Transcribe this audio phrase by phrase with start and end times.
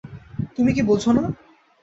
[0.55, 1.23] তুমি কি বোঝো না?